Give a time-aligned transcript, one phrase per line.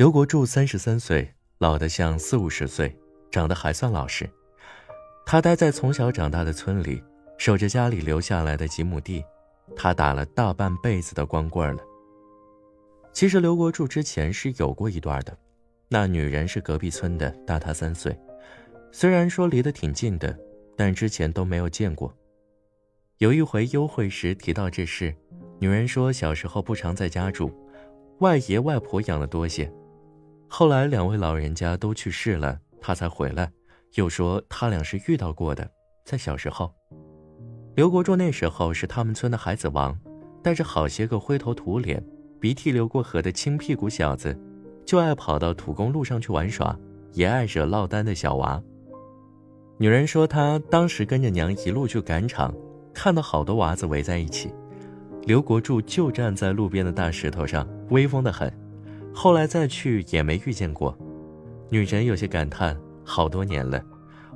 [0.00, 2.96] 刘国柱三十三岁，老得像四五十岁，
[3.30, 4.26] 长得还算老实。
[5.26, 7.04] 他待在从小长大的村里，
[7.36, 9.22] 守着家里留下来的几亩地，
[9.76, 11.82] 他打了大半辈子的光棍了。
[13.12, 15.36] 其实刘国柱之前是有过一段的，
[15.90, 18.18] 那女人是隔壁村的，大他三岁，
[18.90, 20.34] 虽然说离得挺近的，
[20.78, 22.10] 但之前都没有见过。
[23.18, 25.14] 有一回幽会时提到这事，
[25.58, 27.52] 女人说小时候不常在家住，
[28.20, 29.70] 外爷外婆养的多些。
[30.52, 33.48] 后来两位老人家都去世了，他才回来。
[33.94, 35.70] 又说他俩是遇到过的，
[36.04, 36.74] 在小时候，
[37.76, 39.96] 刘国柱那时候是他们村的孩子王，
[40.42, 42.04] 带着好些个灰头土脸、
[42.40, 44.36] 鼻涕流过河的青屁股小子，
[44.84, 46.76] 就爱跑到土公路上去玩耍，
[47.12, 48.60] 也爱惹落单的小娃。
[49.78, 52.52] 女人说她当时跟着娘一路去赶场，
[52.92, 54.52] 看到好多娃子围在一起，
[55.22, 58.52] 刘国柱就站在路边的大石头上，威风的很。
[59.12, 60.96] 后来再去也没遇见过，
[61.68, 63.82] 女人有些感叹：好多年了，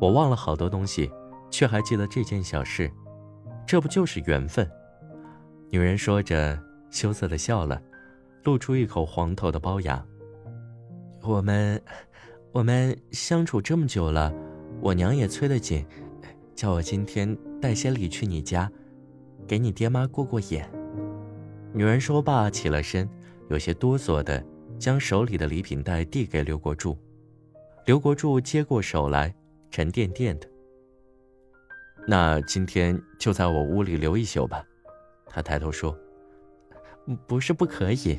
[0.00, 1.10] 我忘了好多东西，
[1.50, 2.90] 却还记得这件小事，
[3.66, 4.68] 这不就是缘分？
[5.70, 6.58] 女人说着，
[6.90, 7.80] 羞涩的笑了，
[8.44, 10.04] 露出一口黄头的龅牙。
[11.22, 11.80] 我们，
[12.50, 14.34] 我们相处这么久了，
[14.80, 15.86] 我娘也催得紧，
[16.56, 18.70] 叫我今天带些礼去你家，
[19.46, 20.68] 给你爹妈过过眼。
[21.72, 23.08] 女人说罢，起了身，
[23.48, 24.44] 有些哆嗦的。
[24.82, 26.98] 将手里的礼品袋递给刘国柱，
[27.86, 29.32] 刘国柱接过手来，
[29.70, 30.48] 沉甸甸的。
[32.04, 34.66] 那今天就在我屋里留一宿吧，
[35.28, 35.96] 他抬头说
[37.28, 38.18] ：“不是不可以。”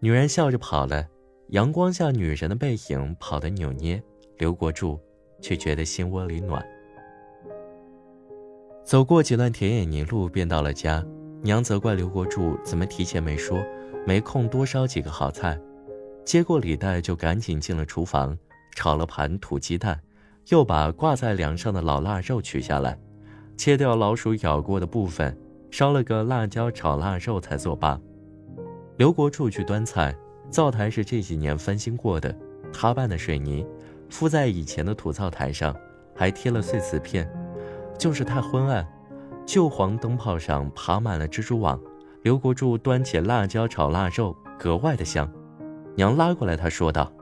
[0.00, 1.08] 女人笑着跑了，
[1.48, 4.02] 阳光下女人的背影跑得扭捏，
[4.36, 5.00] 刘国柱
[5.40, 6.62] 却觉得心窝里暖。
[8.84, 11.02] 走过几段田野泥路，便到了家，
[11.42, 13.58] 娘责怪刘国柱怎么提前没说。
[14.06, 15.58] 没空多烧几个好菜，
[16.24, 18.36] 接过礼袋就赶紧进了厨房，
[18.74, 20.00] 炒了盘土鸡蛋，
[20.48, 22.98] 又把挂在梁上的老腊肉取下来，
[23.56, 25.36] 切掉老鼠咬过的部分，
[25.70, 28.00] 烧了个辣椒炒腊肉才作罢。
[28.96, 30.14] 刘国柱去端菜，
[30.50, 32.34] 灶台是这几年翻新过的，
[32.72, 33.66] 他拌的水泥，
[34.08, 35.76] 敷在以前的土灶台上，
[36.16, 37.30] 还贴了碎瓷片，
[37.98, 38.86] 就是太昏暗，
[39.44, 41.78] 旧黄灯泡上爬满了蜘蛛网。
[42.22, 45.30] 刘国柱端起辣椒炒腊肉，格外的香。
[45.94, 47.12] 娘拉过来，他说道：“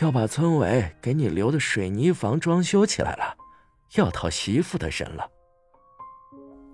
[0.00, 3.36] 要把村委给你留的水泥房装修起来了，
[3.96, 5.28] 要讨媳妇的人了。”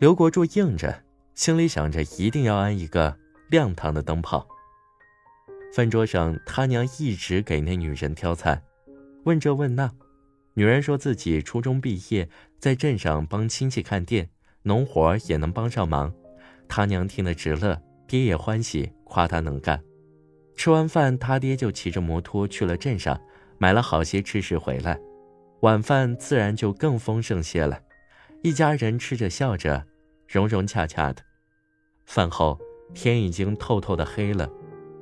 [0.00, 1.02] 刘国柱应着，
[1.34, 3.16] 心里想着一定要安一个
[3.50, 4.46] 亮堂的灯泡。
[5.74, 8.62] 饭桌上，他娘一直给那女人挑菜，
[9.24, 9.90] 问这问那。
[10.54, 14.30] 女人说自己初中毕业，在镇上帮亲戚看店，
[14.62, 16.12] 农活也能帮上忙。
[16.68, 19.82] 他娘听得直乐，爹也欢喜，夸他能干。
[20.54, 23.20] 吃完饭，他爹就骑着摩托去了镇上，
[23.58, 24.98] 买了好些吃食回来。
[25.60, 27.80] 晚饭自然就更丰盛些了，
[28.42, 29.84] 一家人吃着笑着，
[30.26, 31.22] 融融洽洽的。
[32.06, 32.58] 饭后
[32.94, 34.48] 天已经透透的黑了，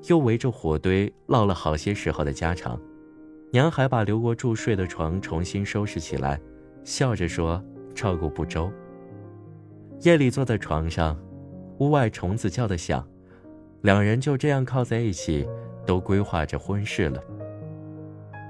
[0.08, 2.80] 又围着火堆唠了好些时候的家常。
[3.52, 6.40] 娘还把刘国柱睡的床重新收拾起来，
[6.84, 7.62] 笑着说
[7.94, 8.70] 照顾不周。
[10.00, 11.18] 夜里坐在床上。
[11.78, 13.06] 屋外虫子叫的响，
[13.82, 15.46] 两人就这样靠在一起，
[15.84, 17.22] 都规划着婚事了。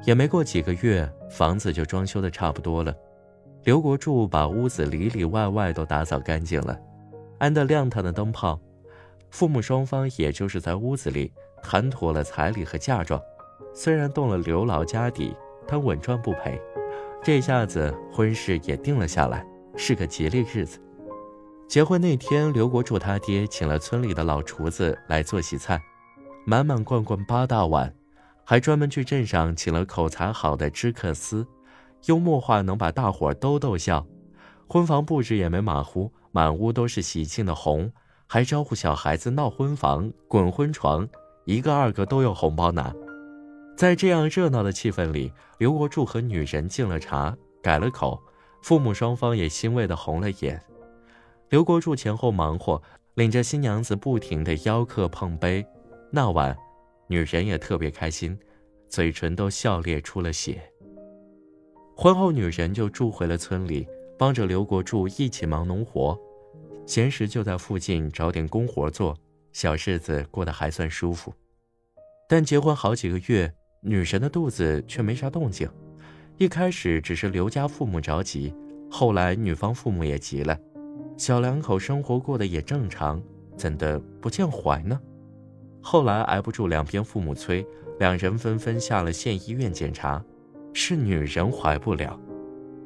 [0.05, 2.95] 也没过几个月，房子就装修的差不多了。
[3.65, 6.79] 刘国柱把屋子里里外外都打扫干净了，
[7.39, 8.61] 安的亮堂的灯泡。
[9.31, 11.33] 父母双方也就是在屋子里
[11.63, 13.21] 谈妥了彩礼和嫁妆，
[13.75, 15.35] 虽然动了刘老家底，
[15.67, 16.61] 但稳赚不赔。
[17.25, 19.45] 这下子婚事也定了下来，
[19.77, 20.79] 是个吉利日子。
[21.69, 25.83] 结婚那天，刘国柱他爹请了村里的老厨子来做喜菜，
[26.47, 27.93] 满满罐罐八大碗，
[28.45, 31.47] 还专门去镇上请了口才好的知客司，
[32.05, 34.07] 幽默话能把大伙都逗笑。
[34.69, 37.93] 婚房布置也没马虎，满屋都是喜庆的红，
[38.29, 41.07] 还招呼小孩子闹婚房、滚婚床，
[41.45, 42.95] 一个二个都有红包拿。
[43.77, 48.19] 在这样热闹的气氛里，刘国柱和女人敬了茶，改了口，
[48.63, 50.63] 父母双方也欣慰的红了眼。
[51.49, 52.83] 刘国柱前后忙活，
[53.15, 55.65] 领着新娘子不停地邀客碰杯。
[56.11, 56.57] 那晚，
[57.07, 58.37] 女人也特别开心，
[58.89, 60.61] 嘴唇都笑裂出了血。
[61.97, 63.87] 婚后，女人就住回了村里，
[64.19, 66.19] 帮着刘国柱一起忙农活，
[66.85, 69.17] 闲时就在附近找点工活做，
[69.53, 71.33] 小日子过得还算舒服。
[72.29, 75.71] 但结婚好几个月，女神的肚子却没啥动静。
[76.39, 78.53] 一开始只是刘家父母着急，
[78.91, 80.59] 后来女方父母也急了。
[81.17, 83.23] 小两口生活过得也正常，
[83.57, 85.01] 怎的不见怀呢？
[85.81, 87.67] 后来挨不住两边父母催，
[87.99, 90.23] 两人纷纷下了县医院检查，
[90.75, 92.21] 是女人怀不了，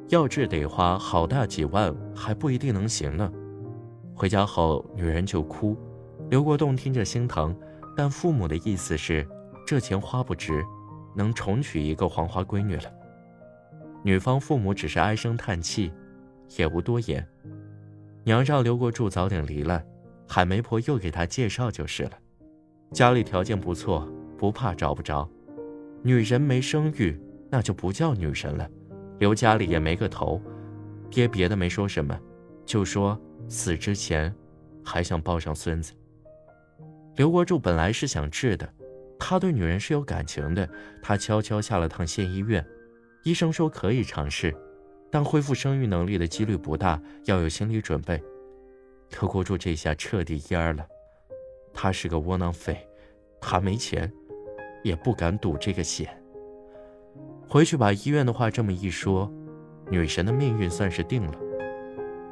[0.07, 3.29] 要治得花好大几万，还不一定能行呢。
[4.15, 5.75] 回家后，女人就哭，
[6.29, 7.53] 刘国栋听着心疼，
[7.97, 9.27] 但父母的意思是，
[9.67, 10.63] 这钱花不值，
[11.15, 12.83] 能重娶一个黄花闺女了。
[14.03, 15.91] 女方父母只是唉声叹气，
[16.55, 17.27] 也无多言。
[18.23, 19.83] 娘让刘国柱早点离了，
[20.27, 22.11] 喊媒婆又给他介绍就是了。
[22.91, 24.07] 家里条件不错，
[24.37, 25.27] 不怕找不着。
[26.03, 27.19] 女人没生育，
[27.49, 28.69] 那就不叫女人了。
[29.19, 30.41] 刘家里也没个头。
[31.09, 32.17] 爹别的没说什么，
[32.65, 33.19] 就说
[33.49, 34.33] 死之前
[34.83, 35.93] 还想抱上孙子。
[37.15, 38.71] 刘国柱本来是想治的，
[39.19, 40.67] 他对女人是有感情的。
[41.01, 42.65] 他悄悄下了趟县医院，
[43.23, 44.55] 医生说可以尝试，
[45.11, 48.21] 但恢复生育能力的几率不大，要有心理准备。
[49.19, 50.87] 刘国柱这下彻底蔫了。
[51.73, 52.77] 他是个窝囊废，
[53.39, 54.11] 他没钱，
[54.83, 56.17] 也不敢赌这个险。
[57.47, 59.29] 回去把医院的话这么一说，
[59.89, 61.33] 女神的命运算是定了。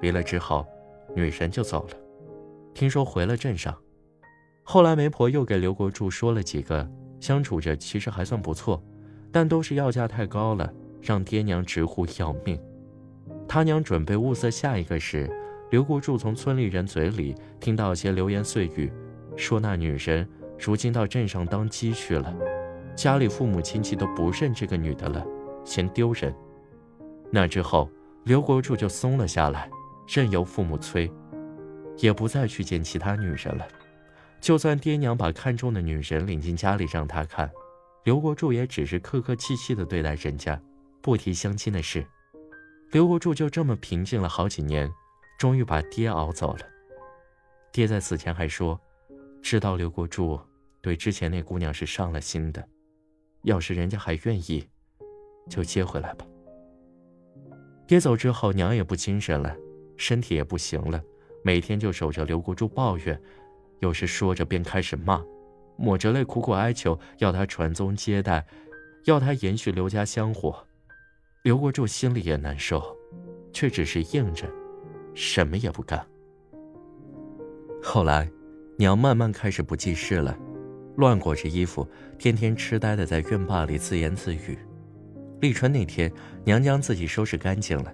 [0.01, 0.65] 离了之后，
[1.13, 1.97] 女神就走了，
[2.73, 3.77] 听说回了镇上。
[4.63, 6.89] 后来媒婆又给刘国柱说了几个，
[7.19, 8.81] 相处着其实还算不错，
[9.31, 10.71] 但都是要价太高了，
[11.01, 12.57] 让爹娘直呼要命。
[13.47, 15.29] 他娘准备物色下一个时，
[15.71, 18.91] 刘国柱从村里人嘴里听到些流言碎语。
[19.35, 20.27] 说那女人
[20.59, 22.35] 如今到镇上当鸡去了，
[22.95, 25.25] 家里父母亲戚都不认这个女的了，
[25.63, 26.33] 嫌丢人。
[27.31, 27.89] 那之后，
[28.25, 29.69] 刘国柱就松了下来，
[30.07, 31.09] 任由父母催，
[31.97, 33.67] 也不再去见其他女人了。
[34.41, 37.49] 就算爹娘把看中的女人领进家里让他看，
[38.03, 40.59] 刘国柱也只是客客气气的对待人家，
[41.01, 42.05] 不提相亲的事。
[42.91, 44.91] 刘国柱就这么平静了好几年，
[45.37, 46.65] 终于把爹熬走了。
[47.71, 48.79] 爹在死前还说。
[49.41, 50.37] 知道刘国柱
[50.81, 52.67] 对之前那姑娘是上了心的，
[53.43, 54.67] 要是人家还愿意，
[55.49, 56.25] 就接回来吧。
[57.87, 59.55] 爹走之后，娘也不精神了，
[59.95, 61.01] 身体也不行了，
[61.41, 63.19] 每天就守着刘国柱抱怨，
[63.79, 65.23] 有时说着便开始骂，
[65.77, 68.45] 抹着泪苦苦哀求，要他传宗接代，
[69.05, 70.67] 要他延续刘家香火。
[71.41, 72.83] 刘国柱心里也难受，
[73.53, 74.45] 却只是应着，
[75.13, 76.05] 什么也不干。
[77.81, 78.29] 后来。
[78.77, 80.39] 娘慢慢开始不记事了，
[80.95, 81.85] 乱裹着衣服，
[82.17, 84.57] 天天痴呆的在院坝里自言自语。
[85.41, 86.09] 立春那天，
[86.45, 87.93] 娘将自己收拾干净了，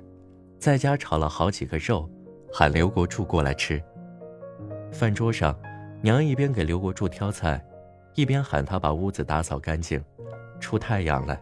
[0.59, 2.07] 在家炒了好几个肉，
[2.53, 3.81] 喊刘国柱过来吃。
[4.91, 5.59] 饭桌上，
[6.03, 7.59] 娘一边给刘国柱挑菜，
[8.13, 9.99] 一边喊他把屋子打扫干净。
[10.59, 11.41] 出太阳了，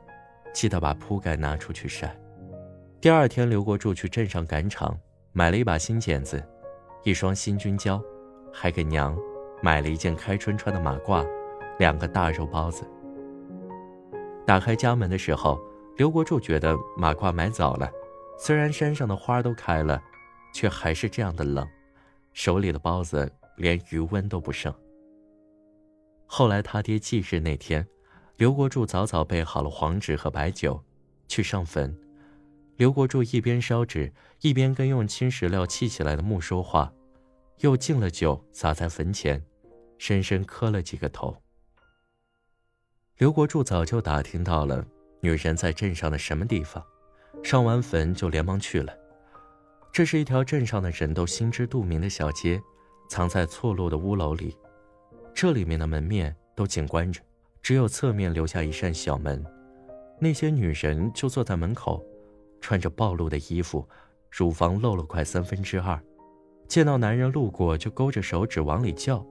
[0.53, 2.15] 记得把铺盖拿出去晒。
[3.01, 4.97] 第二天，刘国柱去镇上赶场，
[5.33, 6.41] 买了一把新剪子，
[7.03, 8.01] 一双新军胶，
[8.53, 9.17] 还给娘。
[9.61, 11.25] 买了一件开春穿的马褂，
[11.79, 12.85] 两个大肉包子。
[14.45, 15.57] 打开家门的时候，
[15.95, 17.89] 刘国柱觉得马褂买早了，
[18.38, 20.01] 虽然山上的花都开了，
[20.53, 21.65] 却还是这样的冷，
[22.33, 24.73] 手里的包子连余温都不剩。
[26.25, 27.88] 后来他爹忌日那天，
[28.35, 30.83] 刘国柱早早备好了黄纸和白酒，
[31.27, 31.95] 去上坟。
[32.77, 36.91] 刘国柱一边烧纸，一边跟用青石料砌起来的墓说话，
[37.59, 39.41] 又敬了酒洒在坟前。
[40.00, 41.38] 深深磕了几个头。
[43.18, 44.86] 刘国柱早就打听到了
[45.22, 46.84] 女人在镇上的什么地方，
[47.41, 48.93] 上完坟就连忙去了。
[49.93, 52.62] 这是一条镇上的人都心知肚明的小街，
[53.08, 54.58] 藏在错落的屋楼里。
[55.34, 57.22] 这里面的门面都紧关着，
[57.63, 59.43] 只有侧面留下一扇小门。
[60.20, 62.05] 那些女人就坐在门口，
[62.60, 63.88] 穿着暴露的衣服，
[64.29, 66.00] 乳房露了快三分之二，
[66.67, 69.25] 见到男人路过就勾着手指往里叫。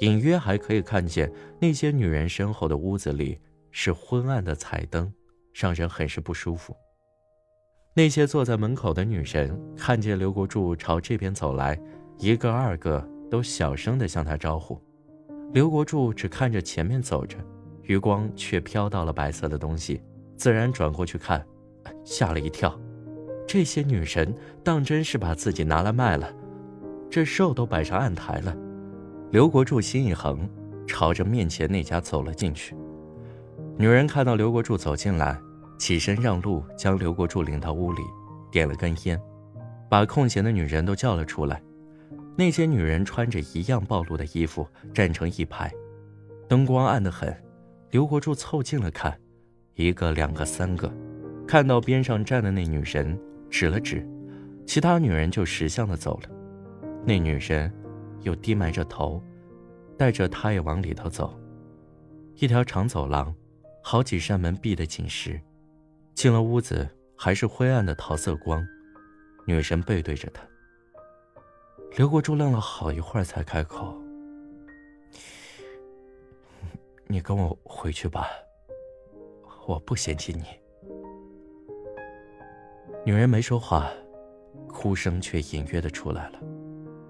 [0.00, 3.38] 隐约还可以看见那些女人身后的屋子里
[3.70, 5.12] 是昏暗的彩灯，
[5.52, 6.74] 让人很是不舒服。
[7.94, 11.80] 那些坐在门口的女人看见刘国柱朝这边走来，
[12.18, 14.80] 一个二个都小声地向他招呼。
[15.52, 17.38] 刘国柱只看着前面走着，
[17.84, 20.02] 余光却飘到了白色的东西，
[20.36, 21.44] 自然转过去看，
[22.04, 22.78] 吓了一跳。
[23.46, 26.32] 这些女人当真是把自己拿来卖了，
[27.10, 28.56] 这肉都摆上案台了。
[29.30, 30.48] 刘国柱心一横，
[30.86, 32.74] 朝着面前那家走了进去。
[33.76, 35.38] 女人看到刘国柱走进来，
[35.78, 38.02] 起身让路，将刘国柱领到屋里，
[38.50, 39.20] 点了根烟，
[39.90, 41.60] 把空闲的女人都叫了出来。
[42.36, 45.72] 那些女人穿着一样暴露的衣服，站成一排，
[46.48, 47.34] 灯光暗得很。
[47.94, 49.16] 刘国柱凑近了看，
[49.74, 50.92] 一个、两个、三个，
[51.46, 53.16] 看到边上站的那女人，
[53.48, 54.04] 指了指，
[54.66, 56.28] 其他女人就识相的走了。
[57.06, 57.72] 那女人。
[58.22, 59.22] 又低埋着头，
[59.98, 61.38] 带着他也往里头走。
[62.36, 63.32] 一条长走廊，
[63.82, 65.38] 好几扇门闭得紧实，
[66.14, 68.66] 进了屋子还是灰暗的桃色光。
[69.46, 70.42] 女神背对着他。
[71.98, 73.94] 刘国柱愣了好一会儿，才开口
[77.14, 78.28] ：“你跟我回去吧，
[79.68, 80.42] 我不嫌弃你。”
[83.06, 83.88] 女人没说话，
[84.66, 86.40] 哭声却隐约的出来了。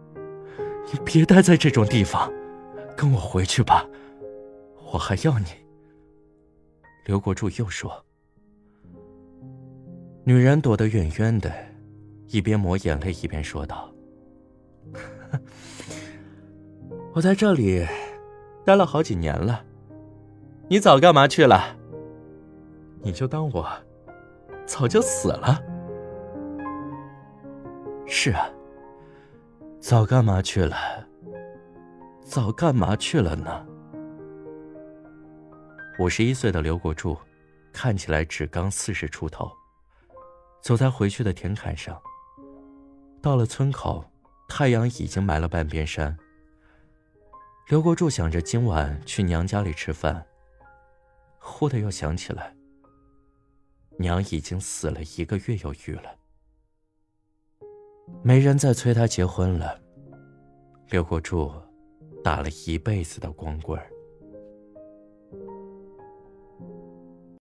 [0.93, 2.31] “你别待在这种地方，
[2.95, 3.89] 跟我回去吧，
[4.93, 5.47] 我还要你。”
[7.07, 8.05] 刘国柱又说。
[10.23, 11.51] 女人躲得远远的，
[12.29, 13.91] 一边抹眼泪一边说道。
[17.15, 17.87] 我在这里
[18.67, 19.65] 待了好几年了，
[20.69, 21.77] 你早干嘛去了？
[23.03, 23.69] 你就当我
[24.67, 25.63] 早就死了。
[28.07, 28.49] 是啊，
[29.79, 30.77] 早干嘛去了？
[32.23, 33.67] 早干嘛去了呢？
[35.99, 37.17] 五十一岁的刘国柱
[37.73, 39.51] 看起来只刚四十出头，
[40.63, 42.01] 走在回去的田坎上，
[43.21, 44.05] 到了村口。
[44.47, 46.15] 太阳已经埋了半边山。
[47.69, 50.25] 刘国柱想着今晚去娘家里吃饭，
[51.47, 52.57] 忽的又想起来，
[53.99, 56.17] 娘已经死了一个月有余了，
[58.23, 59.79] 没人再催他结婚了。
[60.89, 61.53] 刘国柱
[62.25, 63.94] 打了一辈子的光棍儿。